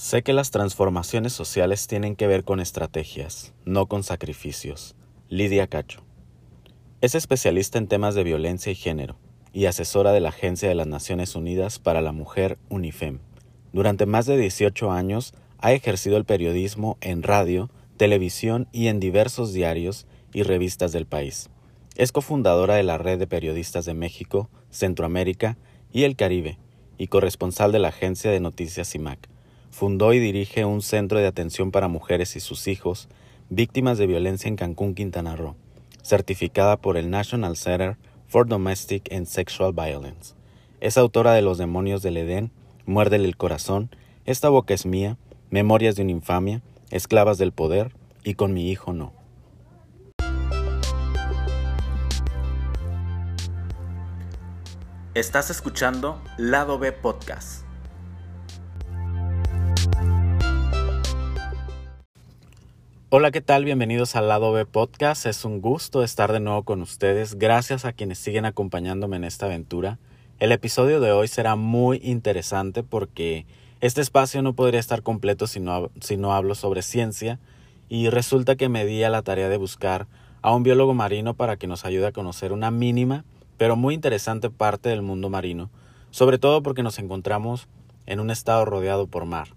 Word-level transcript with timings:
Sé 0.00 0.22
que 0.22 0.32
las 0.32 0.52
transformaciones 0.52 1.32
sociales 1.32 1.88
tienen 1.88 2.14
que 2.14 2.28
ver 2.28 2.44
con 2.44 2.60
estrategias, 2.60 3.52
no 3.64 3.86
con 3.86 4.04
sacrificios. 4.04 4.94
Lidia 5.28 5.66
Cacho. 5.66 6.04
Es 7.00 7.16
especialista 7.16 7.78
en 7.78 7.88
temas 7.88 8.14
de 8.14 8.22
violencia 8.22 8.70
y 8.70 8.76
género 8.76 9.16
y 9.52 9.66
asesora 9.66 10.12
de 10.12 10.20
la 10.20 10.28
Agencia 10.28 10.68
de 10.68 10.76
las 10.76 10.86
Naciones 10.86 11.34
Unidas 11.34 11.80
para 11.80 12.00
la 12.00 12.12
Mujer 12.12 12.58
UNIFEM. 12.68 13.18
Durante 13.72 14.06
más 14.06 14.26
de 14.26 14.36
18 14.36 14.92
años 14.92 15.34
ha 15.58 15.72
ejercido 15.72 16.16
el 16.16 16.24
periodismo 16.24 16.96
en 17.00 17.24
radio, 17.24 17.68
televisión 17.96 18.68
y 18.70 18.86
en 18.86 19.00
diversos 19.00 19.52
diarios 19.52 20.06
y 20.32 20.44
revistas 20.44 20.92
del 20.92 21.06
país. 21.06 21.50
Es 21.96 22.12
cofundadora 22.12 22.76
de 22.76 22.84
la 22.84 22.98
Red 22.98 23.18
de 23.18 23.26
Periodistas 23.26 23.84
de 23.84 23.94
México, 23.94 24.48
Centroamérica 24.70 25.58
y 25.92 26.04
el 26.04 26.14
Caribe 26.14 26.56
y 26.98 27.08
corresponsal 27.08 27.72
de 27.72 27.80
la 27.80 27.88
agencia 27.88 28.30
de 28.30 28.38
noticias 28.38 28.94
IMAC 28.94 29.28
fundó 29.78 30.12
y 30.12 30.18
dirige 30.18 30.64
un 30.64 30.82
centro 30.82 31.20
de 31.20 31.28
atención 31.28 31.70
para 31.70 31.86
mujeres 31.86 32.34
y 32.34 32.40
sus 32.40 32.66
hijos 32.66 33.08
víctimas 33.48 33.96
de 33.96 34.08
violencia 34.08 34.48
en 34.48 34.56
Cancún, 34.56 34.92
Quintana 34.92 35.36
Roo, 35.36 35.54
certificada 36.02 36.76
por 36.78 36.96
el 36.96 37.10
National 37.10 37.56
Center 37.56 37.96
for 38.26 38.48
Domestic 38.48 39.08
and 39.12 39.26
Sexual 39.26 39.72
Violence. 39.72 40.34
Es 40.80 40.98
autora 40.98 41.32
de 41.32 41.42
Los 41.42 41.58
demonios 41.58 42.02
del 42.02 42.16
Edén, 42.16 42.50
Muérdele 42.86 43.28
el 43.28 43.36
corazón, 43.36 43.88
Esta 44.24 44.48
boca 44.48 44.74
es 44.74 44.84
mía, 44.84 45.16
Memorias 45.48 45.94
de 45.94 46.02
una 46.02 46.10
infamia, 46.10 46.60
Esclavas 46.90 47.38
del 47.38 47.52
poder 47.52 47.94
y 48.24 48.34
Con 48.34 48.52
mi 48.52 48.72
hijo 48.72 48.92
no. 48.92 49.12
Estás 55.14 55.50
escuchando 55.50 56.20
Lado 56.36 56.80
B 56.80 56.90
Podcast. 56.90 57.67
Hola, 63.10 63.30
¿qué 63.30 63.40
tal? 63.40 63.64
Bienvenidos 63.64 64.16
al 64.16 64.28
Lado 64.28 64.52
B 64.52 64.66
Podcast. 64.66 65.24
Es 65.24 65.46
un 65.46 65.62
gusto 65.62 66.02
estar 66.02 66.30
de 66.30 66.40
nuevo 66.40 66.64
con 66.64 66.82
ustedes. 66.82 67.36
Gracias 67.36 67.86
a 67.86 67.94
quienes 67.94 68.18
siguen 68.18 68.44
acompañándome 68.44 69.16
en 69.16 69.24
esta 69.24 69.46
aventura. 69.46 69.98
El 70.40 70.52
episodio 70.52 71.00
de 71.00 71.10
hoy 71.12 71.26
será 71.26 71.56
muy 71.56 72.02
interesante 72.04 72.82
porque 72.82 73.46
este 73.80 74.02
espacio 74.02 74.42
no 74.42 74.52
podría 74.52 74.78
estar 74.78 75.02
completo 75.02 75.46
si 75.46 75.58
no, 75.58 75.90
si 76.02 76.18
no 76.18 76.34
hablo 76.34 76.54
sobre 76.54 76.82
ciencia 76.82 77.40
y 77.88 78.10
resulta 78.10 78.56
que 78.56 78.68
me 78.68 78.84
di 78.84 79.02
a 79.02 79.08
la 79.08 79.22
tarea 79.22 79.48
de 79.48 79.56
buscar 79.56 80.06
a 80.42 80.54
un 80.54 80.62
biólogo 80.62 80.92
marino 80.92 81.32
para 81.32 81.56
que 81.56 81.66
nos 81.66 81.86
ayude 81.86 82.08
a 82.08 82.12
conocer 82.12 82.52
una 82.52 82.70
mínima 82.70 83.24
pero 83.56 83.74
muy 83.74 83.94
interesante 83.94 84.50
parte 84.50 84.90
del 84.90 85.00
mundo 85.00 85.30
marino, 85.30 85.70
sobre 86.10 86.36
todo 86.36 86.62
porque 86.62 86.82
nos 86.82 86.98
encontramos 86.98 87.68
en 88.04 88.20
un 88.20 88.30
estado 88.30 88.66
rodeado 88.66 89.06
por 89.06 89.24
mar. 89.24 89.48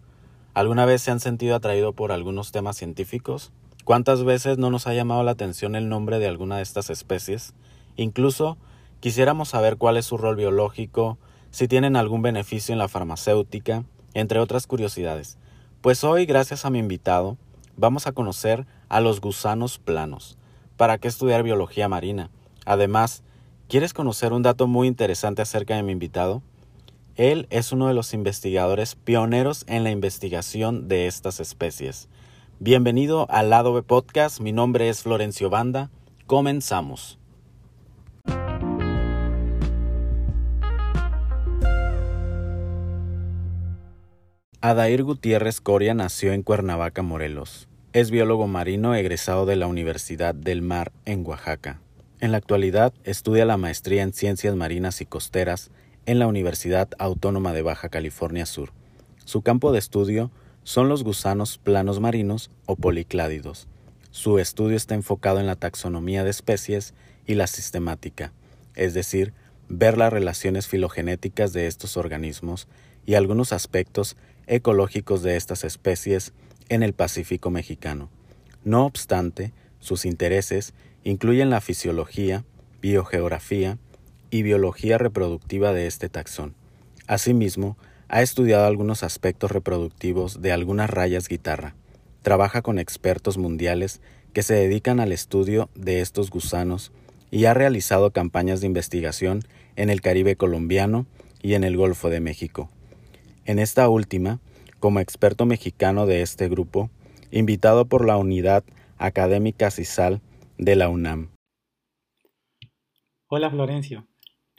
¿Alguna 0.54 0.86
vez 0.86 1.02
se 1.02 1.12
han 1.12 1.22
sentido 1.22 1.56
atraído 1.56 1.94
por 1.94 2.12
algunos 2.12 2.52
temas 2.52 2.76
científicos? 2.76 3.54
¿Cuántas 3.86 4.26
veces 4.26 4.58
no 4.58 4.70
nos 4.70 4.86
ha 4.86 4.94
llamado 4.94 5.24
la 5.24 5.32
atención 5.32 5.76
el 5.76 5.88
nombre 5.88 6.20
de 6.20 6.28
alguna 6.28 6.58
de 6.58 6.64
estas 6.64 6.90
especies? 6.90 7.54
Incluso 7.96 8.58
quisiéramos 9.00 9.48
saber 9.48 9.78
cuál 9.78 9.96
es 9.96 10.06
su 10.06 10.18
rol 10.18 10.36
biológico, 10.36 11.18
si 11.52 11.70
tienen 11.70 11.96
algún 11.96 12.22
beneficio 12.22 12.74
en 12.74 12.80
la 12.80 12.90
farmacéutica, 12.90 13.86
entre 14.14 14.40
otras 14.40 14.68
curiosidades. 14.68 15.38
Pues 15.80 16.04
hoy, 16.04 16.26
gracias 16.26 16.66
a 16.66 16.70
mi 16.70 16.80
invitado, 16.80 17.38
vamos 17.78 18.06
a 18.06 18.12
conocer 18.12 18.68
a 18.90 19.00
los 19.00 19.22
gusanos 19.22 19.80
planos. 19.80 20.38
¿Para 20.76 20.98
qué 20.98 21.08
estudiar 21.08 21.44
biología 21.44 21.88
marina? 21.88 22.30
Además, 22.66 23.24
¿quieres 23.70 23.94
conocer 23.94 24.34
un 24.34 24.42
dato 24.42 24.68
muy 24.68 24.90
interesante 24.90 25.42
acerca 25.42 25.78
de 25.78 25.84
mi 25.84 25.94
invitado? 25.94 26.44
Él 27.18 27.48
es 27.50 27.74
uno 27.74 27.88
de 27.88 27.94
los 27.94 28.14
investigadores 28.14 28.96
pioneros 28.96 29.66
en 29.68 29.84
la 29.84 29.92
investigación 29.92 30.88
de 30.88 31.08
estas 31.08 31.42
especies. 31.42 32.08
Bienvenido 32.60 33.28
al 33.30 33.50
Lado 33.50 33.74
B 33.74 33.84
Podcast, 33.84 34.40
mi 34.40 34.54
nombre 34.54 34.88
es 34.88 35.04
Florencio 35.04 35.50
Banda, 35.50 35.90
comenzamos. 36.26 37.20
Adair 44.62 45.04
Gutiérrez 45.04 45.60
Coria 45.60 45.94
nació 45.94 46.32
en 46.32 46.44
Cuernavaca, 46.44 47.02
Morelos. 47.02 47.68
Es 47.92 48.10
biólogo 48.10 48.48
marino 48.48 48.96
egresado 48.96 49.46
de 49.46 49.58
la 49.58 49.68
Universidad 49.68 50.34
del 50.34 50.62
Mar 50.62 50.94
en 51.04 51.26
Oaxaca. 51.28 51.82
En 52.22 52.32
la 52.32 52.38
actualidad 52.38 52.94
estudia 53.04 53.44
la 53.46 53.58
maestría 53.58 54.04
en 54.04 54.14
Ciencias 54.14 54.56
Marinas 54.56 55.02
y 55.02 55.06
Costeras 55.08 55.72
en 56.06 56.20
la 56.20 56.28
Universidad 56.28 56.90
Autónoma 56.98 57.54
de 57.54 57.62
Baja 57.62 57.90
California 57.90 58.46
Sur. 58.46 58.72
Su 59.26 59.42
campo 59.42 59.72
de 59.72 59.80
estudio 59.80 60.32
son 60.64 60.90
los 60.90 61.04
gusanos 61.04 61.58
planos 61.58 62.00
marinos 62.00 62.52
o 62.66 62.76
policládidos. 62.76 63.68
Su 64.10 64.40
estudio 64.40 64.78
está 64.78 64.96
enfocado 64.96 65.40
en 65.40 65.48
la 65.48 65.56
taxonomía 65.56 66.24
de 66.24 66.32
especies 66.32 66.94
y 67.26 67.36
la 67.36 67.48
sistemática, 67.48 68.34
es 68.76 68.94
decir, 68.94 69.34
ver 69.70 69.98
las 69.98 70.12
relaciones 70.12 70.68
filogenéticas 70.68 71.54
de 71.54 71.68
estos 71.68 71.98
organismos 71.98 72.68
y 73.06 73.14
algunos 73.14 73.54
aspectos 73.54 74.18
ecológicos 74.48 75.24
de 75.24 75.38
estas 75.38 75.64
especies 75.64 76.34
en 76.68 76.84
el 76.84 76.94
Pacífico 76.94 77.52
mexicano. 77.52 78.10
No 78.64 78.86
obstante, 78.86 79.54
sus 79.80 80.06
intereses 80.06 80.74
incluyen 81.04 81.50
la 81.50 81.62
fisiología, 81.62 82.44
biogeografía, 82.82 83.78
y 84.32 84.42
biología 84.42 84.98
reproductiva 84.98 85.74
de 85.74 85.86
este 85.86 86.10
taxón. 86.10 86.56
Asimismo, 87.06 87.78
ha 88.08 88.22
estudiado 88.22 88.66
algunos 88.66 89.04
aspectos 89.04 89.52
reproductivos 89.52 90.42
de 90.42 90.52
algunas 90.52 90.90
rayas 90.90 91.28
guitarra. 91.28 91.76
Trabaja 92.24 92.62
con 92.62 92.80
expertos 92.80 93.38
mundiales 93.38 94.02
que 94.34 94.44
se 94.44 94.54
dedican 94.54 95.00
al 95.00 95.12
estudio 95.12 95.70
de 95.76 96.02
estos 96.02 96.30
gusanos 96.30 96.92
y 97.30 97.46
ha 97.46 97.54
realizado 97.54 98.12
campañas 98.12 98.62
de 98.62 98.68
investigación 98.68 99.42
en 99.76 99.90
el 99.90 100.02
Caribe 100.02 100.36
colombiano 100.36 101.06
y 101.42 101.54
en 101.54 101.64
el 101.64 101.78
Golfo 101.78 102.10
de 102.10 102.20
México. 102.20 102.70
En 103.46 103.60
esta 103.60 103.88
última, 103.90 104.40
como 104.80 105.00
experto 105.00 105.46
mexicano 105.46 106.06
de 106.06 106.22
este 106.22 106.50
grupo, 106.50 106.90
invitado 107.32 107.86
por 107.86 108.06
la 108.06 108.18
Unidad 108.18 108.64
Académica 108.98 109.72
CISAL 109.72 110.22
de 110.58 110.76
la 110.76 110.90
UNAM. 110.90 111.30
Hola 113.28 113.50
Florencio, 113.50 114.08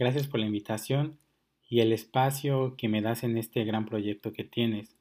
Gracias 0.03 0.27
por 0.27 0.41
la 0.41 0.47
invitación 0.47 1.21
y 1.69 1.79
el 1.79 1.93
espacio 1.93 2.75
que 2.77 2.89
me 2.89 3.03
das 3.03 3.23
en 3.23 3.39
este 3.39 3.63
gran 3.63 3.87
proyecto 3.87 4.33
que 4.33 4.43
tienes. 4.43 4.97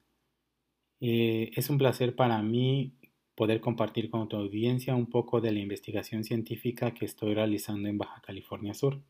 Eh, 1.00 1.50
es 1.56 1.72
un 1.72 1.80
placer 1.80 2.16
para 2.16 2.40
mí 2.44 2.94
poder 3.34 3.62
compartir 3.62 4.12
con 4.12 4.30
tu 4.30 4.38
audiencia 4.38 4.94
un 4.94 5.08
poco 5.08 5.42
de 5.42 5.54
la 5.54 5.60
investigación 5.60 6.24
científica 6.24 6.94
que 6.94 7.06
estoy 7.06 7.34
realizando 7.34 7.90
en 7.90 7.98
Baja 7.98 8.22
California 8.22 8.76
Sur. 8.76 9.02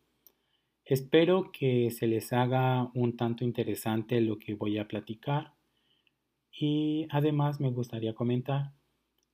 Espero 0.86 1.52
que 1.52 1.92
se 1.92 2.08
les 2.08 2.32
haga 2.32 2.90
un 2.94 3.18
tanto 3.18 3.44
interesante 3.44 4.22
lo 4.22 4.40
que 4.40 4.54
voy 4.54 4.78
a 4.78 4.88
platicar 4.88 5.56
y 6.58 7.06
además 7.10 7.60
me 7.60 7.70
gustaría 7.70 8.16
comentar 8.16 8.72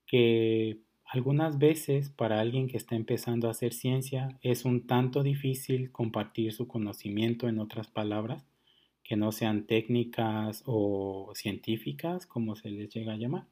que 0.07 0.79
algunas 1.09 1.57
veces 1.57 2.09
para 2.09 2.41
alguien 2.41 2.67
que 2.67 2.75
está 2.75 2.95
empezando 2.95 3.47
a 3.47 3.51
hacer 3.51 3.73
ciencia 3.73 4.37
es 4.41 4.65
un 4.65 4.87
tanto 4.87 5.23
difícil 5.23 5.91
compartir 5.91 6.51
su 6.51 6.67
conocimiento 6.67 7.47
en 7.47 7.59
otras 7.59 7.87
palabras 7.87 8.45
que 9.03 9.15
no 9.15 9.31
sean 9.31 9.67
técnicas 9.67 10.63
o 10.65 11.31
científicas, 11.33 12.27
como 12.27 12.57
se 12.57 12.69
les 12.71 12.93
llega 12.93 13.13
a 13.13 13.17
llamar, 13.17 13.45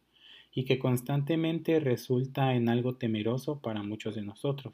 y 0.53 0.65
que 0.65 0.79
constantemente 0.79 1.79
resulta 1.79 2.55
en 2.55 2.67
algo 2.67 2.95
temeroso 2.95 3.61
para 3.61 3.81
muchos 3.81 4.15
de 4.15 4.23
nosotros. 4.23 4.73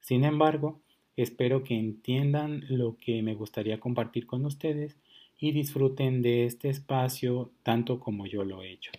Sin 0.00 0.24
embargo, 0.24 0.80
espero 1.16 1.62
que 1.62 1.78
entiendan 1.78 2.64
lo 2.68 2.96
que 2.98 3.22
me 3.22 3.34
gustaría 3.34 3.78
compartir 3.78 4.26
con 4.26 4.44
ustedes 4.44 4.98
y 5.38 5.52
disfruten 5.52 6.20
de 6.20 6.46
este 6.46 6.68
espacio 6.68 7.52
tanto 7.62 8.00
como 8.00 8.26
yo 8.26 8.44
lo 8.44 8.64
he 8.64 8.72
hecho. 8.72 8.90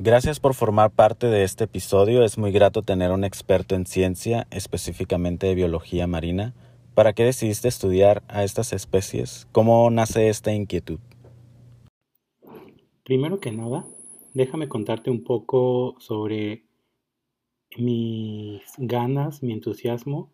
Gracias 0.00 0.38
por 0.38 0.54
formar 0.54 0.92
parte 0.92 1.26
de 1.26 1.42
este 1.42 1.64
episodio. 1.64 2.22
Es 2.22 2.38
muy 2.38 2.52
grato 2.52 2.82
tener 2.82 3.10
un 3.10 3.24
experto 3.24 3.74
en 3.74 3.84
ciencia, 3.84 4.46
específicamente 4.52 5.48
de 5.48 5.56
biología 5.56 6.06
marina. 6.06 6.54
¿Para 6.94 7.14
qué 7.14 7.24
decidiste 7.24 7.66
estudiar 7.66 8.22
a 8.28 8.44
estas 8.44 8.72
especies? 8.72 9.48
¿Cómo 9.50 9.90
nace 9.90 10.28
esta 10.28 10.54
inquietud? 10.54 11.00
Primero 13.02 13.40
que 13.40 13.50
nada, 13.50 13.86
déjame 14.34 14.68
contarte 14.68 15.10
un 15.10 15.24
poco 15.24 15.96
sobre 15.98 16.62
mis 17.76 18.62
ganas, 18.76 19.42
mi 19.42 19.52
entusiasmo 19.52 20.30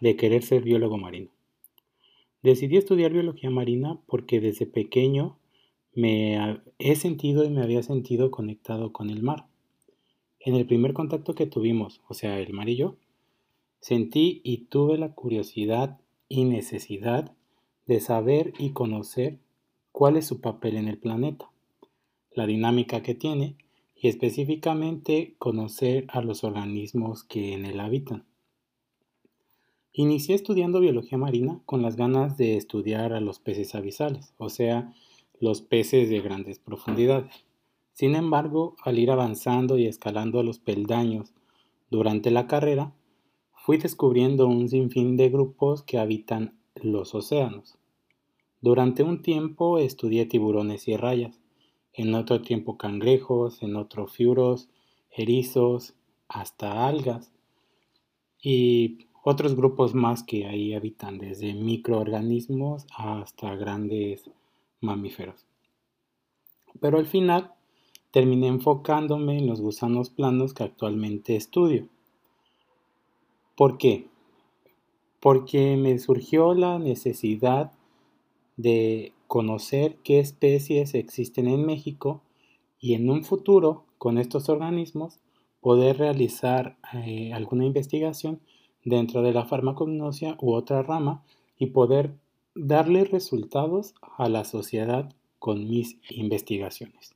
de 0.00 0.16
querer 0.16 0.42
ser 0.42 0.62
biólogo 0.62 0.96
marino. 0.96 1.28
Decidí 2.42 2.78
estudiar 2.78 3.12
biología 3.12 3.50
marina 3.50 4.00
porque 4.06 4.40
desde 4.40 4.64
pequeño 4.64 5.36
me 5.94 6.60
he 6.78 6.96
sentido 6.96 7.44
y 7.44 7.50
me 7.50 7.62
había 7.62 7.82
sentido 7.82 8.30
conectado 8.30 8.92
con 8.92 9.10
el 9.10 9.22
mar. 9.22 9.46
En 10.40 10.54
el 10.54 10.66
primer 10.66 10.92
contacto 10.92 11.34
que 11.34 11.46
tuvimos, 11.46 12.00
o 12.08 12.14
sea, 12.14 12.40
el 12.40 12.52
mar 12.52 12.68
y 12.68 12.76
yo, 12.76 12.96
sentí 13.80 14.40
y 14.44 14.64
tuve 14.66 14.98
la 14.98 15.14
curiosidad 15.14 16.00
y 16.28 16.44
necesidad 16.44 17.32
de 17.86 18.00
saber 18.00 18.52
y 18.58 18.70
conocer 18.70 19.38
cuál 19.92 20.16
es 20.16 20.26
su 20.26 20.40
papel 20.40 20.76
en 20.76 20.88
el 20.88 20.98
planeta, 20.98 21.50
la 22.32 22.46
dinámica 22.46 23.02
que 23.02 23.14
tiene 23.14 23.56
y 23.94 24.08
específicamente 24.08 25.34
conocer 25.38 26.06
a 26.08 26.22
los 26.22 26.42
organismos 26.42 27.22
que 27.22 27.52
en 27.52 27.66
él 27.66 27.78
habitan. 27.78 28.24
Inicié 29.92 30.34
estudiando 30.34 30.80
biología 30.80 31.18
marina 31.18 31.60
con 31.66 31.82
las 31.82 31.96
ganas 31.96 32.38
de 32.38 32.56
estudiar 32.56 33.12
a 33.12 33.20
los 33.20 33.38
peces 33.38 33.74
abisales, 33.74 34.32
o 34.38 34.48
sea, 34.48 34.94
los 35.42 35.60
peces 35.60 36.08
de 36.08 36.20
grandes 36.20 36.60
profundidades. 36.60 37.44
Sin 37.94 38.14
embargo, 38.14 38.76
al 38.84 39.00
ir 39.00 39.10
avanzando 39.10 39.76
y 39.76 39.86
escalando 39.86 40.44
los 40.44 40.60
peldaños 40.60 41.34
durante 41.90 42.30
la 42.30 42.46
carrera, 42.46 42.94
fui 43.52 43.76
descubriendo 43.76 44.46
un 44.46 44.68
sinfín 44.68 45.16
de 45.16 45.30
grupos 45.30 45.82
que 45.82 45.98
habitan 45.98 46.56
los 46.76 47.16
océanos. 47.16 47.76
Durante 48.60 49.02
un 49.02 49.20
tiempo 49.20 49.80
estudié 49.80 50.26
tiburones 50.26 50.86
y 50.86 50.96
rayas, 50.96 51.40
en 51.92 52.14
otro 52.14 52.40
tiempo 52.40 52.78
cangrejos, 52.78 53.64
en 53.64 53.74
otro 53.74 54.06
fiuros, 54.06 54.68
erizos, 55.10 55.96
hasta 56.28 56.86
algas 56.86 57.32
y 58.40 59.08
otros 59.24 59.56
grupos 59.56 59.92
más 59.92 60.22
que 60.22 60.46
ahí 60.46 60.72
habitan, 60.72 61.18
desde 61.18 61.52
microorganismos 61.52 62.86
hasta 62.96 63.56
grandes 63.56 64.30
mamíferos. 64.82 65.46
Pero 66.80 66.98
al 66.98 67.06
final 67.06 67.52
terminé 68.10 68.48
enfocándome 68.48 69.38
en 69.38 69.46
los 69.46 69.60
gusanos 69.60 70.10
planos 70.10 70.54
que 70.54 70.64
actualmente 70.64 71.36
estudio. 71.36 71.88
¿Por 73.56 73.78
qué? 73.78 74.08
Porque 75.20 75.76
me 75.76 75.98
surgió 75.98 76.54
la 76.54 76.78
necesidad 76.78 77.72
de 78.56 79.12
conocer 79.28 79.96
qué 80.04 80.18
especies 80.18 80.94
existen 80.94 81.48
en 81.48 81.64
México 81.64 82.22
y 82.78 82.94
en 82.94 83.08
un 83.08 83.24
futuro 83.24 83.84
con 83.98 84.18
estos 84.18 84.48
organismos 84.48 85.20
poder 85.60 85.96
realizar 85.98 86.76
eh, 86.92 87.32
alguna 87.32 87.64
investigación 87.64 88.40
dentro 88.84 89.22
de 89.22 89.32
la 89.32 89.46
farmacognosia 89.46 90.36
u 90.40 90.52
otra 90.52 90.82
rama 90.82 91.22
y 91.56 91.66
poder 91.66 92.14
darle 92.54 93.04
resultados 93.04 93.94
a 94.18 94.28
la 94.28 94.44
sociedad 94.44 95.12
con 95.38 95.68
mis 95.68 95.98
investigaciones. 96.10 97.14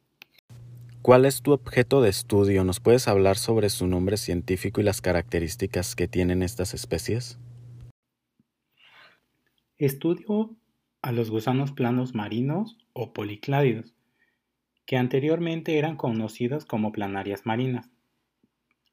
¿Cuál 1.03 1.25
es 1.25 1.43
tu 1.43 1.53
objeto 1.53 2.01
de 2.01 2.09
estudio? 2.09 2.65
¿Nos 2.65 2.81
puedes 2.81 3.07
hablar 3.07 3.37
sobre 3.37 3.69
su 3.69 3.87
nombre 3.87 4.17
científico 4.17 4.81
y 4.81 4.85
las 4.85 5.01
características 5.01 5.95
que 5.95 6.09
tienen 6.09 6.43
estas 6.43 6.75
especies? 6.75 7.39
Estudio 9.79 10.57
a 11.03 11.13
los 11.13 11.31
gusanos 11.31 11.71
planos 11.71 12.15
marinos 12.15 12.79
o 12.93 13.13
policládidos, 13.13 13.95
que 14.87 14.97
anteriormente 14.97 15.79
eran 15.79 15.97
conocidos 15.97 16.65
como 16.65 16.91
planarias 16.91 17.47
marinas. 17.47 17.89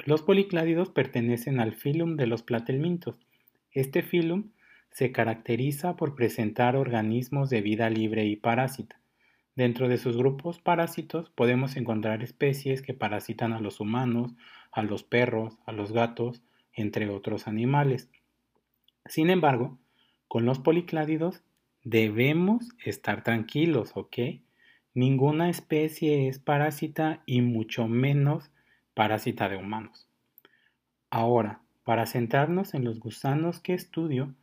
Los 0.05 0.21
policládidos 0.21 0.89
pertenecen 0.89 1.59
al 1.59 1.73
filum 1.73 2.15
de 2.17 2.27
los 2.27 2.43
platelmintos. 2.43 3.15
Este 3.71 4.03
filum 4.03 4.51
se 4.93 5.11
caracteriza 5.11 5.95
por 5.95 6.15
presentar 6.15 6.75
organismos 6.75 7.49
de 7.49 7.61
vida 7.61 7.89
libre 7.89 8.25
y 8.25 8.35
parásita. 8.35 9.01
Dentro 9.55 9.87
de 9.87 9.97
sus 9.97 10.15
grupos 10.17 10.59
parásitos 10.59 11.31
podemos 11.31 11.75
encontrar 11.75 12.23
especies 12.23 12.81
que 12.81 12.93
parasitan 12.93 13.53
a 13.53 13.59
los 13.59 13.79
humanos, 13.79 14.33
a 14.71 14.83
los 14.83 15.03
perros, 15.03 15.57
a 15.65 15.71
los 15.71 15.91
gatos, 15.91 16.43
entre 16.73 17.09
otros 17.09 17.47
animales. 17.47 18.09
Sin 19.05 19.29
embargo, 19.29 19.79
con 20.27 20.45
los 20.45 20.59
policládidos 20.59 21.43
debemos 21.83 22.69
estar 22.83 23.23
tranquilos, 23.23 23.91
¿ok? 23.95 24.17
Ninguna 24.93 25.49
especie 25.49 26.27
es 26.27 26.37
parásita 26.37 27.23
y 27.25 27.41
mucho 27.41 27.87
menos 27.87 28.51
parásita 28.93 29.49
de 29.49 29.57
humanos. 29.57 30.07
Ahora, 31.09 31.61
para 31.83 32.05
centrarnos 32.05 32.75
en 32.75 32.85
los 32.85 32.99
gusanos 32.99 33.59
que 33.59 33.73
estudio, 33.73 34.33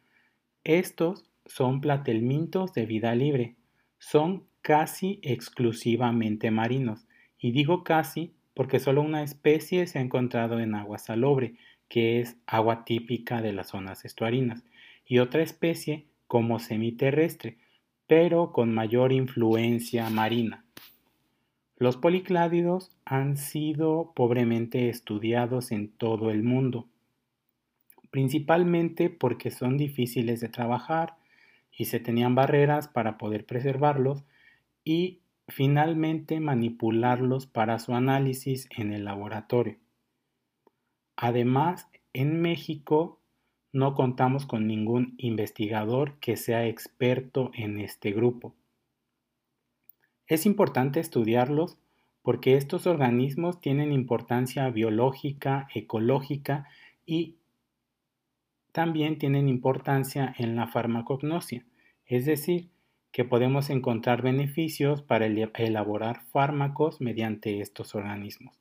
estos 0.78 1.31
son 1.46 1.81
platelmintos 1.81 2.72
de 2.75 2.87
vida 2.87 3.14
libre. 3.14 3.56
Son 3.99 4.44
casi 4.62 5.19
exclusivamente 5.22 6.50
marinos. 6.50 7.06
Y 7.38 7.52
digo 7.52 7.82
casi 7.82 8.34
porque 8.55 8.78
solo 8.78 9.02
una 9.02 9.22
especie 9.22 9.87
se 9.87 9.99
ha 9.99 10.02
encontrado 10.02 10.61
en 10.61 10.75
agua 10.75 10.99
salobre, 10.99 11.55
que 11.88 12.20
es 12.20 12.37
agua 12.46 12.84
típica 12.84 13.40
de 13.40 13.52
las 13.52 13.69
zonas 13.69 14.05
estuarinas, 14.05 14.64
y 15.06 15.19
otra 15.19 15.43
especie 15.43 16.06
como 16.26 16.58
semiterrestre, 16.58 17.58
pero 18.06 18.52
con 18.52 18.75
mayor 18.75 19.12
influencia 19.12 20.11
marina. 20.11 20.64
Los 21.76 21.96
policládidos 21.96 22.90
han 23.06 23.38
sido 23.38 24.12
pobremente 24.14 24.90
estudiados 24.90 25.72
en 25.72 25.88
todo 25.88 26.31
el 26.31 26.43
mundo, 26.43 26.90
principalmente 28.11 29.11
porque 29.11 29.51
son 29.51 29.77
difíciles 29.77 30.41
de 30.41 30.49
trabajar 30.49 31.17
y 31.71 31.87
se 31.87 32.01
tenían 32.01 32.35
barreras 32.35 32.89
para 32.89 33.19
poder 33.19 33.47
preservarlos 33.47 34.25
y 34.85 35.21
finalmente 35.49 36.41
manipularlos 36.41 37.47
para 37.47 37.79
su 37.79 37.95
análisis 37.95 38.69
en 38.77 38.93
el 38.93 39.05
laboratorio. 39.05 39.79
Además, 41.17 41.89
en 42.12 42.41
México 42.41 43.21
no 43.73 43.95
contamos 43.95 44.47
con 44.47 44.67
ningún 44.67 45.15
investigador 45.19 46.19
que 46.19 46.37
sea 46.37 46.67
experto 46.67 47.51
en 47.55 47.79
este 47.79 48.11
grupo. 48.13 48.55
Es 50.27 50.47
importante 50.47 51.01
estudiarlos 51.01 51.79
porque 52.23 52.56
estos 52.56 52.87
organismos 52.87 53.61
tienen 53.61 53.93
importancia 53.93 54.69
biológica, 54.71 55.69
ecológica 55.75 56.67
y 57.06 57.37
también 58.72 59.19
tienen 59.19 59.49
importancia 59.49 60.34
en 60.38 60.56
la 60.56 60.67
farmacognosia, 60.69 61.67
es 62.06 62.25
decir, 62.26 62.70
que 63.12 63.25
podemos 63.25 63.70
encontrar 63.70 64.22
beneficios 64.22 65.02
para 65.02 65.26
elaborar 65.26 66.22
fármacos 66.31 67.00
mediante 67.00 67.61
estos 67.61 67.94
organismos. 67.94 68.56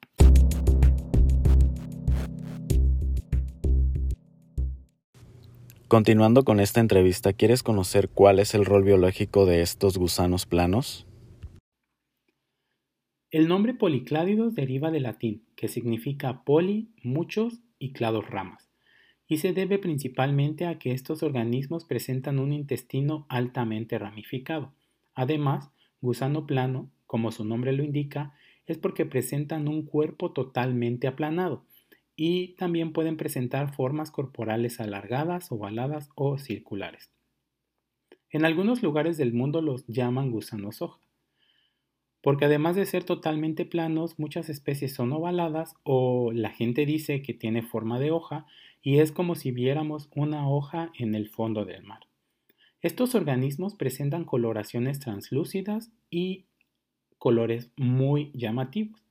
Continuando 5.87 6.43
con 6.43 6.59
esta 6.59 6.79
entrevista, 6.79 7.33
¿quieres 7.33 7.63
conocer 7.63 8.09
cuál 8.09 8.39
es 8.39 8.53
el 8.53 8.65
rol 8.65 8.83
biológico 8.83 9.45
de 9.45 9.61
estos 9.61 9.97
gusanos 9.97 10.45
planos? 10.45 11.07
El 13.31 13.47
nombre 13.47 13.75
policládidos 13.75 14.55
deriva 14.55 14.91
del 14.91 15.03
latín, 15.03 15.45
que 15.55 15.67
significa 15.67 16.43
poli, 16.43 16.91
muchos 17.03 17.61
y 17.79 17.93
clados 17.93 18.27
ramas 18.27 18.68
y 19.29 19.37
se 19.37 19.53
debe 19.53 19.77
principalmente 19.77 20.65
a 20.65 20.79
que 20.79 20.91
estos 20.91 21.21
organismos 21.21 21.85
presentan 21.85 22.39
un 22.39 22.51
intestino 22.51 23.27
altamente 23.29 23.99
ramificado. 23.99 24.73
Además, 25.13 25.71
gusano 26.01 26.47
plano, 26.47 26.89
como 27.05 27.31
su 27.31 27.45
nombre 27.45 27.71
lo 27.71 27.83
indica, 27.83 28.33
es 28.65 28.79
porque 28.79 29.05
presentan 29.05 29.67
un 29.67 29.85
cuerpo 29.85 30.31
totalmente 30.31 31.07
aplanado 31.07 31.63
y 32.15 32.55
también 32.55 32.91
pueden 32.91 33.17
presentar 33.17 33.73
formas 33.73 34.09
corporales 34.09 34.79
alargadas, 34.79 35.51
ovaladas 35.51 36.09
o 36.15 36.39
circulares. 36.39 37.11
En 38.31 38.45
algunos 38.45 38.81
lugares 38.81 39.17
del 39.17 39.33
mundo 39.33 39.61
los 39.61 39.85
llaman 39.87 40.31
gusanos 40.31 40.81
hoja, 40.81 40.99
porque 42.21 42.45
además 42.45 42.75
de 42.75 42.85
ser 42.85 43.03
totalmente 43.03 43.65
planos, 43.65 44.17
muchas 44.19 44.49
especies 44.49 44.93
son 44.93 45.13
ovaladas 45.13 45.75
o 45.83 46.31
la 46.33 46.49
gente 46.49 46.85
dice 46.85 47.21
que 47.21 47.33
tiene 47.33 47.61
forma 47.61 47.99
de 47.99 48.11
hoja 48.11 48.47
y 48.81 48.99
es 48.99 49.11
como 49.11 49.35
si 49.35 49.51
viéramos 49.51 50.09
una 50.15 50.49
hoja 50.49 50.91
en 50.97 51.15
el 51.15 51.29
fondo 51.29 51.65
del 51.65 51.83
mar. 51.83 52.01
Estos 52.81 53.13
organismos 53.13 53.75
presentan 53.75 54.23
coloraciones 54.23 54.99
translúcidas 54.99 55.91
y 56.09 56.45
colores 57.17 57.71
muy 57.75 58.31
llamativos. 58.33 59.03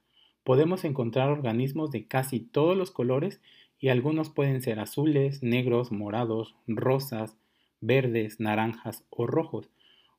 Podemos 0.43 0.85
encontrar 0.85 1.29
organismos 1.29 1.91
de 1.91 2.07
casi 2.07 2.41
todos 2.41 2.77
los 2.77 2.91
colores 2.91 3.43
y 3.79 3.89
algunos 3.89 4.31
pueden 4.31 4.63
ser 4.63 4.81
azules, 4.81 5.43
negros, 5.43 5.93
morados, 5.93 6.57
rosas, 6.67 7.37
verdes, 7.81 8.41
naranjas 8.41 9.05
o 9.11 9.27
rojos, 9.27 9.69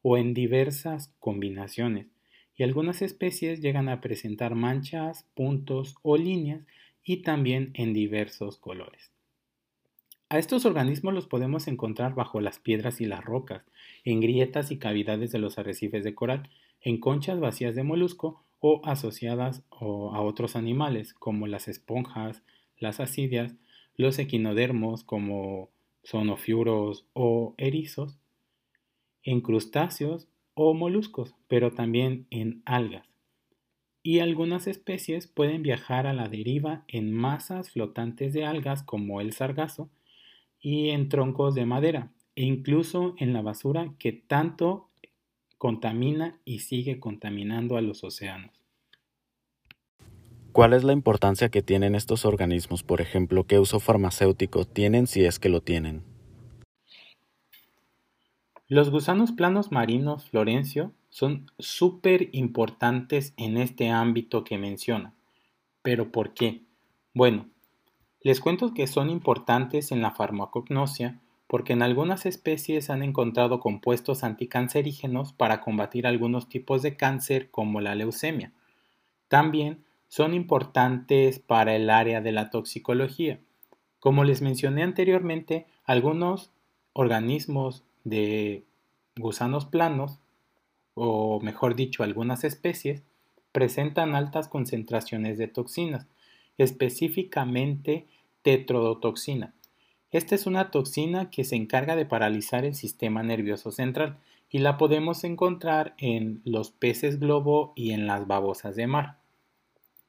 o 0.02 0.18
en 0.18 0.34
diversas 0.34 1.14
combinaciones. 1.20 2.08
Y 2.56 2.64
algunas 2.64 3.02
especies 3.02 3.62
llegan 3.62 3.90
a 3.90 4.00
presentar 4.02 4.54
manchas, 4.54 5.26
puntos 5.34 5.96
o 6.04 6.18
líneas 6.18 6.66
y 7.04 7.24
también 7.24 7.72
en 7.74 7.94
diversos 7.94 8.58
colores. 8.58 9.12
A 10.32 10.38
estos 10.38 10.68
organismos 10.68 11.16
los 11.16 11.26
podemos 11.26 11.68
encontrar 11.68 12.14
bajo 12.14 12.40
las 12.40 12.60
piedras 12.60 13.02
y 13.02 13.06
las 13.06 13.26
rocas, 13.26 13.64
en 14.04 14.22
grietas 14.22 14.70
y 14.70 14.78
cavidades 14.78 15.32
de 15.32 15.40
los 15.40 15.58
arrecifes 15.58 16.04
de 16.04 16.14
coral, 16.14 16.52
en 16.82 17.00
conchas 17.00 17.40
vacías 17.40 17.74
de 17.74 17.82
molusco 17.82 18.44
o 18.60 18.80
asociadas 18.86 19.64
a 19.72 20.22
otros 20.22 20.56
animales 20.56 21.16
como 21.16 21.48
las 21.48 21.68
esponjas, 21.68 22.44
las 22.78 23.00
asidias, 23.00 23.56
los 23.96 24.20
equinodermos 24.20 25.04
como 25.04 25.72
sonofiuros 26.04 27.08
o 27.14 27.56
erizos, 27.58 28.20
en 29.24 29.42
crustáceos 29.42 30.28
o 30.54 30.76
moluscos, 30.76 31.34
pero 31.48 31.72
también 31.72 32.28
en 32.30 32.62
algas. 32.66 33.10
Y 34.04 34.20
algunas 34.20 34.68
especies 34.68 35.26
pueden 35.26 35.64
viajar 35.64 36.06
a 36.06 36.14
la 36.14 36.30
deriva 36.30 36.84
en 36.88 37.12
masas 37.12 37.72
flotantes 37.72 38.32
de 38.32 38.46
algas 38.46 38.84
como 38.84 39.22
el 39.22 39.34
sargazo 39.34 39.90
y 40.62 40.90
en 40.90 41.10
troncos 41.10 41.56
de 41.56 41.66
madera 41.66 42.12
e 42.36 42.44
incluso 42.44 43.16
en 43.18 43.34
la 43.34 43.42
basura 43.42 43.94
que 44.00 44.12
tanto 44.12 44.90
contamina 45.58 46.40
y 46.46 46.60
sigue 46.60 47.00
contaminando 47.00 47.78
a 47.78 47.82
los 47.82 48.04
océanos. 48.04 48.64
¿Cuál 50.52 50.74
es 50.74 50.84
la 50.84 50.94
importancia 50.94 51.50
que 51.50 51.62
tienen 51.62 51.96
estos 51.96 52.26
organismos? 52.26 52.84
Por 52.84 53.02
ejemplo, 53.02 53.46
¿qué 53.46 53.60
uso 53.60 53.80
farmacéutico 53.80 54.66
tienen 54.66 55.06
si 55.06 55.24
es 55.24 55.38
que 55.38 55.50
lo 55.50 55.62
tienen? 55.62 56.04
Los 58.68 58.90
gusanos 58.90 59.32
planos 59.32 59.72
marinos 59.72 60.30
Florencio 60.30 60.94
son 61.10 61.52
súper 61.58 62.30
importantes 62.34 63.34
en 63.38 63.58
este 63.58 63.90
ámbito 63.90 64.44
que 64.44 64.58
menciona. 64.58 65.14
¿Pero 65.82 66.12
por 66.12 66.34
qué? 66.34 66.64
Bueno, 67.14 67.48
les 68.22 68.42
cuento 68.42 68.74
que 68.74 68.88
son 68.88 69.10
importantes 69.10 69.92
en 69.92 70.02
la 70.02 70.12
farmacognosia 70.12 71.20
porque 71.48 71.74
en 71.74 71.82
algunas 71.82 72.28
especies 72.28 72.92
han 72.92 73.02
encontrado 73.02 73.60
compuestos 73.60 74.24
anticancerígenos 74.24 75.34
para 75.34 75.62
combatir 75.62 76.06
algunos 76.06 76.48
tipos 76.48 76.84
de 76.84 76.96
cáncer 76.96 77.50
como 77.50 77.82
la 77.82 77.96
leucemia. 77.96 78.54
También 79.30 79.84
son 80.08 80.36
importantes 80.36 81.40
para 81.40 81.76
el 81.76 81.90
área 81.90 82.22
de 82.22 82.32
la 82.32 82.52
toxicología. 82.52 83.40
Como 84.00 84.24
les 84.26 84.44
mencioné 84.44 84.84
anteriormente, 84.84 85.66
algunos 85.86 86.52
organismos 86.94 87.84
de 88.04 88.64
gusanos 89.18 89.66
planos, 89.66 90.20
o 90.94 91.40
mejor 91.42 91.76
dicho, 91.76 92.04
algunas 92.04 92.44
especies, 92.44 93.04
presentan 93.52 94.14
altas 94.14 94.48
concentraciones 94.48 95.40
de 95.40 95.48
toxinas, 95.48 96.08
específicamente 96.60 98.06
tetrodotoxina, 98.44 99.56
esta 100.12 100.34
es 100.34 100.48
una 100.48 100.72
toxina 100.72 101.30
que 101.30 101.44
se 101.44 101.56
encarga 101.56 101.96
de 101.96 102.06
paralizar 102.06 102.66
el 102.66 102.74
sistema 102.74 103.22
nervioso 103.22 103.72
central 103.72 104.18
y 104.50 104.58
la 104.58 104.78
podemos 104.78 105.24
encontrar 105.24 105.94
en 106.00 106.42
los 106.46 106.72
peces 106.72 107.20
globo 107.20 107.74
y 107.76 107.92
en 107.92 108.08
las 108.08 108.26
babosas 108.26 108.76
de 108.76 108.88
mar. 108.88 109.20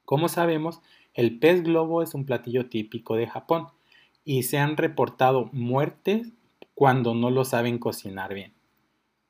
Como 0.03 0.27
sabemos, 0.27 0.81
el 1.13 1.37
pez 1.37 1.61
globo 1.61 2.01
es 2.01 2.15
un 2.15 2.25
platillo 2.25 2.67
típico 2.67 3.15
de 3.15 3.27
Japón 3.27 3.67
y 4.25 4.43
se 4.43 4.57
han 4.57 4.75
reportado 4.75 5.49
muertes 5.51 6.33
cuando 6.73 7.13
no 7.13 7.29
lo 7.29 7.45
saben 7.45 7.77
cocinar 7.77 8.33
bien. 8.33 8.53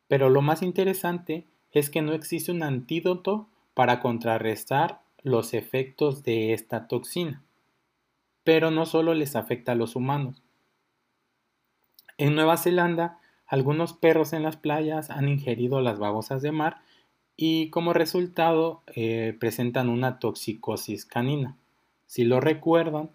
Pero 0.08 0.30
lo 0.30 0.42
más 0.42 0.62
interesante 0.62 1.48
es 1.72 1.90
que 1.90 2.02
no 2.02 2.14
existe 2.14 2.52
un 2.52 2.64
antídoto 2.64 3.50
para 3.74 4.00
contrarrestar 4.00 5.01
los 5.24 5.54
efectos 5.54 6.24
de 6.24 6.54
esta 6.54 6.88
toxina. 6.88 7.44
Pero 8.44 8.72
no 8.72 8.86
solo 8.86 9.14
les 9.14 9.36
afecta 9.36 9.74
a 9.74 9.76
los 9.76 9.96
humanos, 9.96 10.42
en 12.22 12.36
Nueva 12.36 12.56
Zelanda, 12.58 13.20
algunos 13.48 13.94
perros 13.94 14.32
en 14.34 14.44
las 14.44 14.56
playas 14.56 15.10
han 15.10 15.28
ingerido 15.28 15.82
las 15.82 15.98
babosas 15.98 16.44
de 16.44 16.52
mar 16.52 16.84
y 17.36 17.72
como 17.72 17.94
resultado 17.94 18.84
eh, 18.96 19.36
presentan 19.40 19.90
una 19.90 20.20
toxicosis 20.20 21.06
canina. 21.06 21.58
Si 22.06 22.24
lo 22.24 22.40
recuerdan, 22.40 23.10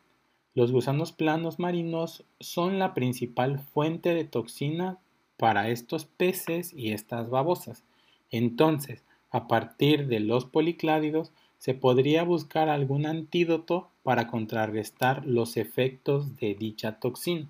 los 0.54 0.72
gusanos 0.72 1.12
planos 1.12 1.60
marinos 1.60 2.24
son 2.40 2.80
la 2.80 2.94
principal 2.94 3.60
fuente 3.60 4.12
de 4.12 4.24
toxina 4.24 4.98
para 5.36 5.68
estos 5.68 6.06
peces 6.06 6.72
y 6.74 6.90
estas 6.90 7.30
babosas. 7.30 7.84
Entonces, 8.32 9.04
a 9.30 9.46
partir 9.46 10.08
de 10.08 10.18
los 10.18 10.46
policládidos, 10.46 11.30
se 11.58 11.74
podría 11.74 12.22
buscar 12.22 12.68
algún 12.68 13.06
antídoto 13.06 13.90
para 14.02 14.28
contrarrestar 14.28 15.26
los 15.26 15.56
efectos 15.56 16.36
de 16.36 16.54
dicha 16.54 17.00
toxina. 17.00 17.48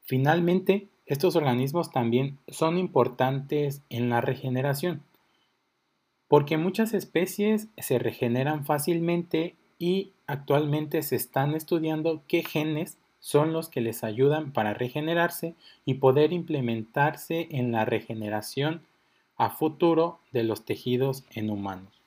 Finalmente, 0.00 0.88
estos 1.06 1.36
organismos 1.36 1.90
también 1.90 2.38
son 2.48 2.78
importantes 2.78 3.82
en 3.88 4.08
la 4.08 4.20
regeneración, 4.20 5.02
porque 6.28 6.56
muchas 6.56 6.94
especies 6.94 7.68
se 7.76 7.98
regeneran 7.98 8.64
fácilmente 8.64 9.56
y 9.78 10.12
actualmente 10.26 11.02
se 11.02 11.16
están 11.16 11.54
estudiando 11.54 12.22
qué 12.26 12.42
genes 12.42 12.98
son 13.20 13.52
los 13.52 13.68
que 13.68 13.80
les 13.80 14.02
ayudan 14.02 14.52
para 14.52 14.74
regenerarse 14.74 15.54
y 15.84 15.94
poder 15.94 16.32
implementarse 16.32 17.46
en 17.50 17.70
la 17.70 17.84
regeneración 17.84 18.82
a 19.36 19.50
futuro 19.50 20.18
de 20.32 20.42
los 20.42 20.64
tejidos 20.64 21.24
en 21.30 21.50
humanos. 21.50 22.01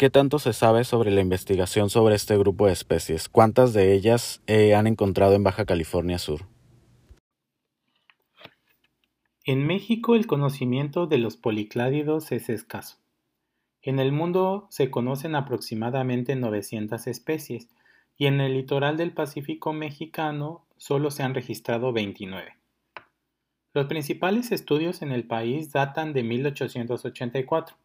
¿Qué 0.00 0.08
tanto 0.08 0.38
se 0.38 0.54
sabe 0.54 0.84
sobre 0.84 1.10
la 1.10 1.20
investigación 1.20 1.90
sobre 1.90 2.14
este 2.14 2.38
grupo 2.38 2.64
de 2.66 2.72
especies? 2.72 3.28
¿Cuántas 3.28 3.74
de 3.74 3.92
ellas 3.92 4.42
eh, 4.46 4.74
han 4.74 4.86
encontrado 4.86 5.34
en 5.34 5.42
Baja 5.44 5.66
California 5.66 6.18
Sur? 6.18 6.46
En 9.44 9.66
México 9.66 10.14
el 10.14 10.26
conocimiento 10.26 11.06
de 11.06 11.18
los 11.18 11.36
policládidos 11.36 12.32
es 12.32 12.48
escaso. 12.48 12.96
En 13.82 13.98
el 13.98 14.10
mundo 14.10 14.68
se 14.70 14.90
conocen 14.90 15.34
aproximadamente 15.34 16.34
900 16.34 17.06
especies 17.06 17.68
y 18.16 18.24
en 18.24 18.40
el 18.40 18.54
litoral 18.54 18.96
del 18.96 19.12
Pacífico 19.12 19.74
mexicano 19.74 20.64
solo 20.78 21.10
se 21.10 21.24
han 21.24 21.34
registrado 21.34 21.92
29. 21.92 22.56
Los 23.74 23.84
principales 23.84 24.50
estudios 24.50 25.02
en 25.02 25.12
el 25.12 25.26
país 25.26 25.72
datan 25.72 26.14
de 26.14 26.22
1884 26.22 27.79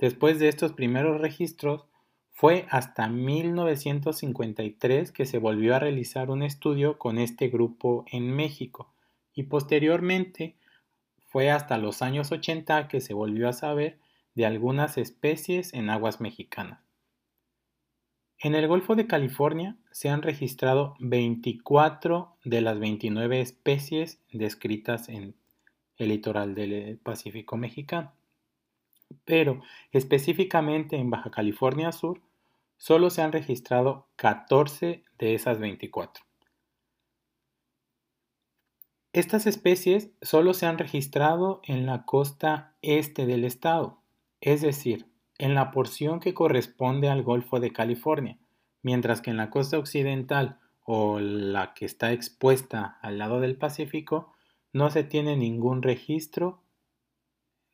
Después 0.00 0.38
de 0.38 0.48
estos 0.48 0.72
primeros 0.72 1.20
registros, 1.20 1.84
fue 2.30 2.64
hasta 2.70 3.06
1953 3.06 5.12
que 5.12 5.26
se 5.26 5.36
volvió 5.36 5.76
a 5.76 5.78
realizar 5.78 6.30
un 6.30 6.42
estudio 6.42 6.96
con 6.96 7.18
este 7.18 7.48
grupo 7.48 8.06
en 8.10 8.34
México 8.34 8.94
y 9.34 9.42
posteriormente 9.42 10.56
fue 11.26 11.50
hasta 11.50 11.76
los 11.76 12.00
años 12.00 12.32
80 12.32 12.88
que 12.88 13.02
se 13.02 13.12
volvió 13.12 13.46
a 13.46 13.52
saber 13.52 13.98
de 14.34 14.46
algunas 14.46 14.96
especies 14.96 15.74
en 15.74 15.90
aguas 15.90 16.22
mexicanas. 16.22 16.80
En 18.38 18.54
el 18.54 18.66
Golfo 18.68 18.96
de 18.96 19.06
California 19.06 19.76
se 19.90 20.08
han 20.08 20.22
registrado 20.22 20.96
24 21.00 22.38
de 22.46 22.62
las 22.62 22.78
29 22.78 23.42
especies 23.42 24.18
descritas 24.32 25.10
en 25.10 25.34
el 25.98 26.08
litoral 26.08 26.54
del 26.54 26.96
Pacífico 26.96 27.58
mexicano 27.58 28.14
pero 29.24 29.62
específicamente 29.92 30.96
en 30.96 31.10
Baja 31.10 31.30
California 31.30 31.92
Sur 31.92 32.20
solo 32.76 33.10
se 33.10 33.22
han 33.22 33.32
registrado 33.32 34.08
14 34.16 35.04
de 35.18 35.34
esas 35.34 35.58
24. 35.58 36.24
Estas 39.12 39.46
especies 39.46 40.12
solo 40.22 40.54
se 40.54 40.66
han 40.66 40.78
registrado 40.78 41.60
en 41.64 41.84
la 41.84 42.04
costa 42.04 42.76
este 42.80 43.26
del 43.26 43.44
estado, 43.44 44.00
es 44.40 44.60
decir, 44.60 45.06
en 45.38 45.54
la 45.54 45.72
porción 45.72 46.20
que 46.20 46.32
corresponde 46.32 47.08
al 47.08 47.22
Golfo 47.22 47.58
de 47.58 47.72
California, 47.72 48.38
mientras 48.82 49.20
que 49.20 49.30
en 49.30 49.36
la 49.36 49.50
costa 49.50 49.78
occidental 49.78 50.60
o 50.84 51.18
la 51.18 51.74
que 51.74 51.86
está 51.86 52.12
expuesta 52.12 52.98
al 53.02 53.18
lado 53.18 53.40
del 53.40 53.56
Pacífico 53.56 54.32
no 54.72 54.90
se 54.90 55.02
tiene 55.02 55.36
ningún 55.36 55.82
registro 55.82 56.62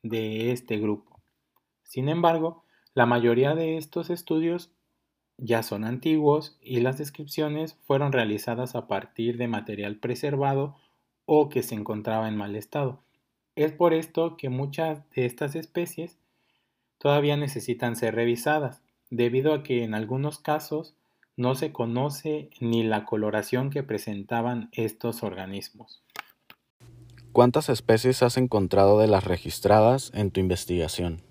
de 0.01 0.51
este 0.51 0.77
grupo. 0.77 1.16
Sin 1.87 2.09
embargo, 2.09 2.63
la 2.93 3.05
mayoría 3.05 3.55
de 3.55 3.77
estos 3.77 4.09
estudios 4.09 4.71
ya 5.37 5.63
son 5.63 5.83
antiguos 5.83 6.57
y 6.61 6.81
las 6.81 6.97
descripciones 6.97 7.75
fueron 7.85 8.11
realizadas 8.11 8.75
a 8.75 8.87
partir 8.87 9.37
de 9.37 9.47
material 9.47 9.97
preservado 9.97 10.75
o 11.25 11.49
que 11.49 11.63
se 11.63 11.75
encontraba 11.75 12.27
en 12.27 12.35
mal 12.35 12.55
estado. 12.55 13.03
Es 13.55 13.71
por 13.71 13.93
esto 13.93 14.35
que 14.37 14.49
muchas 14.49 15.09
de 15.11 15.25
estas 15.25 15.55
especies 15.55 16.17
todavía 16.97 17.37
necesitan 17.37 17.95
ser 17.95 18.15
revisadas, 18.15 18.81
debido 19.09 19.53
a 19.53 19.63
que 19.63 19.83
en 19.83 19.93
algunos 19.93 20.39
casos 20.39 20.95
no 21.37 21.55
se 21.55 21.71
conoce 21.71 22.49
ni 22.59 22.83
la 22.83 23.05
coloración 23.05 23.69
que 23.69 23.83
presentaban 23.83 24.69
estos 24.73 25.23
organismos. 25.23 26.03
¿Cuántas 27.31 27.69
especies 27.69 28.23
has 28.23 28.37
encontrado 28.37 28.99
de 28.99 29.07
las 29.07 29.23
registradas 29.23 30.11
en 30.15 30.31
tu 30.31 30.39
investigación? 30.39 31.21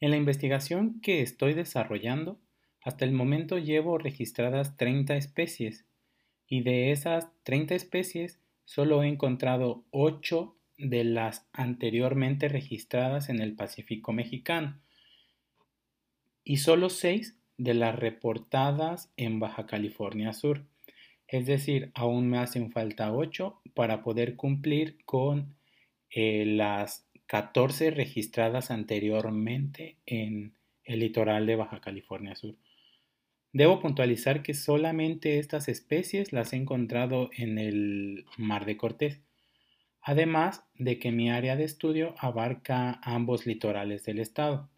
En 0.00 0.10
la 0.10 0.16
investigación 0.16 1.00
que 1.00 1.22
estoy 1.22 1.54
desarrollando, 1.54 2.38
hasta 2.82 3.04
el 3.04 3.12
momento 3.12 3.58
llevo 3.58 3.98
registradas 3.98 4.76
30 4.76 5.16
especies 5.16 5.86
y 6.46 6.62
de 6.62 6.92
esas 6.92 7.28
30 7.42 7.74
especies 7.74 8.40
solo 8.64 9.02
he 9.02 9.08
encontrado 9.08 9.84
8 9.90 10.54
de 10.76 11.02
las 11.02 11.46
anteriormente 11.52 12.48
registradas 12.48 13.28
en 13.28 13.40
el 13.40 13.56
Pacífico 13.56 14.12
mexicano 14.12 14.80
y 16.44 16.58
solo 16.58 16.88
6 16.88 17.36
de 17.56 17.74
las 17.74 17.96
reportadas 17.96 19.12
en 19.16 19.40
Baja 19.40 19.66
California 19.66 20.32
Sur. 20.32 20.64
Es 21.26 21.46
decir, 21.46 21.90
aún 21.94 22.30
me 22.30 22.38
hacen 22.38 22.70
falta 22.70 23.12
8 23.12 23.60
para 23.74 24.02
poder 24.02 24.36
cumplir 24.36 25.04
con 25.04 25.56
eh, 26.10 26.44
las 26.46 27.07
14 27.28 27.90
registradas 27.90 28.70
anteriormente 28.70 29.98
en 30.06 30.54
el 30.84 31.00
litoral 31.00 31.46
de 31.46 31.56
Baja 31.56 31.82
California 31.82 32.34
Sur. 32.34 32.56
Debo 33.52 33.80
puntualizar 33.80 34.42
que 34.42 34.54
solamente 34.54 35.38
estas 35.38 35.68
especies 35.68 36.32
las 36.32 36.54
he 36.54 36.56
encontrado 36.56 37.28
en 37.36 37.58
el 37.58 38.24
Mar 38.38 38.64
de 38.64 38.78
Cortés, 38.78 39.20
además 40.00 40.64
de 40.74 40.98
que 40.98 41.12
mi 41.12 41.30
área 41.30 41.54
de 41.56 41.64
estudio 41.64 42.14
abarca 42.18 42.98
ambos 43.02 43.44
litorales 43.44 44.04
del 44.04 44.20
estado. 44.20 44.70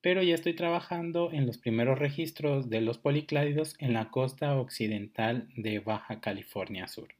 Pero 0.00 0.24
ya 0.24 0.34
estoy 0.34 0.54
trabajando 0.54 1.30
en 1.30 1.46
los 1.46 1.58
primeros 1.58 2.00
registros 2.00 2.68
de 2.68 2.80
los 2.80 2.98
policládidos 2.98 3.76
en 3.78 3.92
la 3.92 4.10
costa 4.10 4.58
occidental 4.58 5.48
de 5.54 5.78
Baja 5.78 6.20
California 6.20 6.88
Sur. 6.88 7.14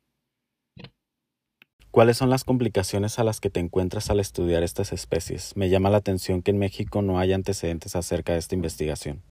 ¿Cuáles 1.94 2.16
son 2.16 2.28
las 2.28 2.42
complicaciones 2.42 3.20
a 3.20 3.22
las 3.22 3.40
que 3.40 3.50
te 3.50 3.60
encuentras 3.60 4.10
al 4.10 4.18
estudiar 4.18 4.64
estas 4.64 4.92
especies? 4.92 5.56
Me 5.56 5.70
llama 5.70 5.90
la 5.90 5.98
atención 5.98 6.42
que 6.42 6.50
en 6.50 6.58
México 6.58 7.02
no 7.02 7.20
hay 7.20 7.32
antecedentes 7.32 7.94
acerca 7.94 8.32
de 8.32 8.40
esta 8.40 8.56
investigación. 8.56 9.22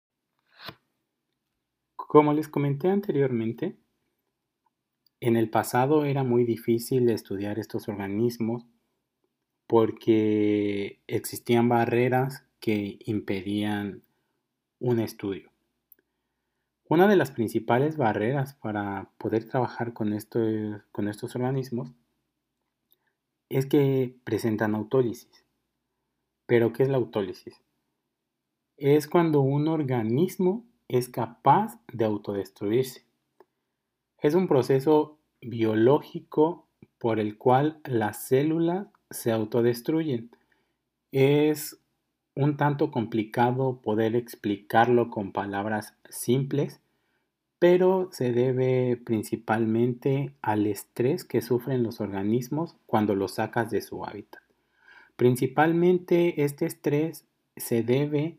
Como 1.98 2.32
les 2.32 2.48
comenté 2.48 2.88
anteriormente, 2.88 3.76
en 5.20 5.36
el 5.36 5.50
pasado 5.50 6.06
era 6.06 6.24
muy 6.24 6.46
difícil 6.46 7.10
estudiar 7.10 7.60
estos 7.60 7.90
organismos 7.90 8.66
porque 9.68 11.02
existían 11.08 11.68
barreras 11.68 12.46
que 12.62 12.98
impedían 13.04 14.04
un 14.80 15.02
estudio. 15.02 15.52
Una 16.88 17.10
de 17.10 17.18
las 17.18 17.32
principales 17.32 17.98
barreras 17.98 18.54
para 18.54 19.12
poder 19.18 19.50
trabajar 19.50 19.92
con, 19.92 20.18
con 20.94 21.08
estos 21.10 21.36
organismos 21.36 21.94
es 23.58 23.66
que 23.66 24.16
presentan 24.24 24.76
autólisis. 24.76 25.46
¿Pero 26.46 26.74
qué 26.74 26.84
es 26.84 26.90
la 26.90 26.98
autólisis? 26.98 27.62
Es 28.78 29.08
cuando 29.08 29.42
un 29.42 29.68
organismo 29.68 30.66
es 30.88 31.10
capaz 31.10 31.80
de 31.92 32.06
autodestruirse. 32.06 33.06
Es 34.20 34.36
un 34.36 34.48
proceso 34.48 35.18
biológico 35.42 36.68
por 36.98 37.20
el 37.20 37.38
cual 37.38 37.80
las 37.86 38.28
células 38.28 38.88
se 39.10 39.32
autodestruyen. 39.32 40.32
Es 41.12 41.80
un 42.36 42.58
tanto 42.58 42.92
complicado 42.92 43.82
poder 43.82 44.16
explicarlo 44.16 45.10
con 45.10 45.32
palabras 45.32 45.96
simples, 46.10 46.82
pero 47.64 48.10
se 48.12 48.34
debe 48.34 48.98
principalmente 48.98 50.34
al 50.42 50.68
estrés 50.68 51.24
que 51.24 51.42
sufren 51.42 51.82
los 51.82 52.02
organismos 52.02 52.76
cuando 52.86 53.16
los 53.16 53.36
sacas 53.36 53.72
de 53.72 53.80
su 53.80 54.04
hábitat. 54.04 54.42
Principalmente 55.16 56.44
este 56.44 56.66
estrés 56.66 57.26
se 57.56 57.82
debe 57.82 58.36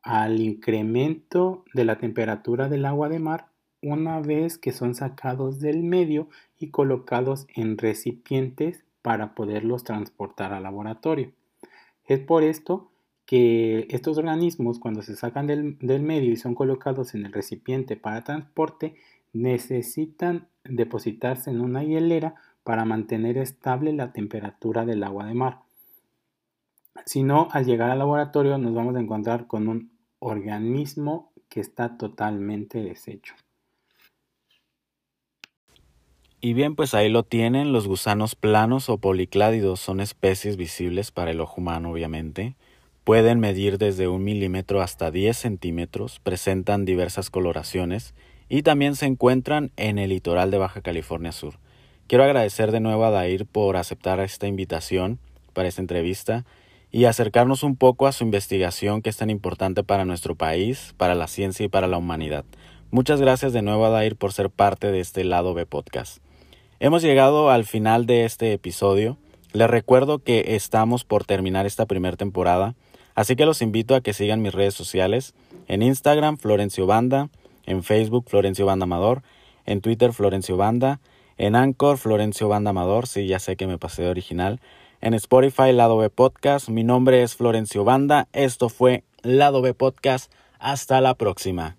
al 0.00 0.40
incremento 0.40 1.62
de 1.74 1.84
la 1.84 1.98
temperatura 1.98 2.70
del 2.70 2.86
agua 2.86 3.10
de 3.10 3.18
mar 3.18 3.48
una 3.82 4.18
vez 4.20 4.56
que 4.56 4.72
son 4.72 4.94
sacados 4.94 5.60
del 5.60 5.82
medio 5.82 6.30
y 6.58 6.70
colocados 6.70 7.46
en 7.54 7.76
recipientes 7.76 8.82
para 9.02 9.34
poderlos 9.34 9.84
transportar 9.84 10.54
al 10.54 10.62
laboratorio. 10.62 11.32
Es 12.06 12.20
por 12.20 12.42
esto 12.44 12.90
que 13.28 13.86
estos 13.90 14.16
organismos 14.16 14.78
cuando 14.78 15.02
se 15.02 15.14
sacan 15.14 15.46
del, 15.46 15.76
medio 16.00 16.32
y 16.32 16.36
son 16.36 16.54
colocados 16.54 17.14
en 17.14 17.26
el 17.26 17.32
recipiente 17.34 17.94
para 17.94 18.24
transporte 18.24 18.94
necesitan 19.34 20.48
depositarse 20.64 21.50
en 21.50 21.60
una 21.60 21.84
hielera 21.84 22.36
para 22.64 22.86
mantener 22.86 23.36
estable 23.36 23.92
la 23.92 24.14
temperatura 24.14 24.86
del 24.86 25.04
agua 25.04 25.26
de 25.26 25.34
mar. 25.34 25.58
Si 27.04 27.22
no, 27.22 27.48
al 27.50 27.66
llegar 27.66 27.90
al 27.90 27.98
laboratorio 27.98 28.56
nos 28.56 28.72
vamos 28.72 28.96
a 28.96 29.00
encontrar 29.00 29.46
con 29.46 29.68
un 29.68 29.92
organismo 30.20 31.30
que 31.50 31.60
está 31.60 31.98
totalmente 31.98 32.82
deshecho. 32.82 33.34
Y 36.40 36.54
bien, 36.54 36.76
pues 36.76 36.94
ahí 36.94 37.10
lo 37.10 37.24
tienen, 37.24 37.74
los 37.74 37.86
gusanos 37.86 38.34
planos 38.36 38.88
o 38.88 38.96
policládidos 38.96 39.80
son 39.80 40.00
especies 40.00 40.56
visibles 40.56 41.10
para 41.10 41.32
el 41.32 41.42
ojo 41.42 41.60
humano, 41.60 41.90
obviamente. 41.90 42.56
Pueden 43.08 43.40
medir 43.40 43.78
desde 43.78 44.06
un 44.06 44.22
milímetro 44.22 44.82
hasta 44.82 45.10
10 45.10 45.34
centímetros, 45.34 46.20
presentan 46.22 46.84
diversas 46.84 47.30
coloraciones 47.30 48.12
y 48.50 48.60
también 48.60 48.96
se 48.96 49.06
encuentran 49.06 49.72
en 49.78 49.98
el 49.98 50.10
litoral 50.10 50.50
de 50.50 50.58
Baja 50.58 50.82
California 50.82 51.32
Sur. 51.32 51.54
Quiero 52.06 52.24
agradecer 52.24 52.70
de 52.70 52.80
nuevo 52.80 53.06
a 53.06 53.10
Dair 53.10 53.46
por 53.46 53.78
aceptar 53.78 54.20
esta 54.20 54.46
invitación 54.46 55.18
para 55.54 55.68
esta 55.68 55.80
entrevista 55.80 56.44
y 56.92 57.06
acercarnos 57.06 57.62
un 57.62 57.76
poco 57.76 58.06
a 58.06 58.12
su 58.12 58.24
investigación 58.24 59.00
que 59.00 59.08
es 59.08 59.16
tan 59.16 59.30
importante 59.30 59.82
para 59.82 60.04
nuestro 60.04 60.34
país, 60.34 60.92
para 60.98 61.14
la 61.14 61.28
ciencia 61.28 61.64
y 61.64 61.70
para 61.70 61.86
la 61.86 61.96
humanidad. 61.96 62.44
Muchas 62.90 63.22
gracias 63.22 63.54
de 63.54 63.62
nuevo 63.62 63.86
a 63.86 63.88
Dair 63.88 64.16
por 64.16 64.34
ser 64.34 64.50
parte 64.50 64.92
de 64.92 65.00
este 65.00 65.24
lado 65.24 65.54
B 65.54 65.64
podcast. 65.64 66.18
Hemos 66.78 67.00
llegado 67.00 67.48
al 67.48 67.64
final 67.64 68.04
de 68.04 68.26
este 68.26 68.52
episodio. 68.52 69.16
Les 69.54 69.70
recuerdo 69.70 70.18
que 70.18 70.56
estamos 70.56 71.04
por 71.04 71.24
terminar 71.24 71.64
esta 71.64 71.86
primera 71.86 72.18
temporada 72.18 72.74
Así 73.18 73.34
que 73.34 73.46
los 73.46 73.62
invito 73.62 73.96
a 73.96 74.00
que 74.00 74.12
sigan 74.12 74.42
mis 74.42 74.54
redes 74.54 74.74
sociales. 74.74 75.34
En 75.66 75.82
Instagram, 75.82 76.36
Florencio 76.36 76.86
Banda. 76.86 77.30
En 77.66 77.82
Facebook, 77.82 78.26
Florencio 78.28 78.64
Banda 78.64 78.84
Amador. 78.84 79.22
En 79.66 79.80
Twitter, 79.80 80.12
Florencio 80.12 80.56
Banda. 80.56 81.00
En 81.36 81.56
Anchor, 81.56 81.98
Florencio 81.98 82.46
Banda 82.46 82.70
Amador. 82.70 83.08
Sí, 83.08 83.26
ya 83.26 83.40
sé 83.40 83.56
que 83.56 83.66
me 83.66 83.76
pasé 83.76 84.02
de 84.02 84.10
original. 84.10 84.60
En 85.00 85.14
Spotify, 85.14 85.72
Lado 85.72 85.96
B 85.96 86.10
Podcast. 86.10 86.68
Mi 86.68 86.84
nombre 86.84 87.24
es 87.24 87.34
Florencio 87.34 87.82
Banda. 87.82 88.28
Esto 88.32 88.68
fue 88.68 89.02
Lado 89.22 89.62
B 89.62 89.74
Podcast. 89.74 90.32
Hasta 90.60 91.00
la 91.00 91.16
próxima. 91.16 91.77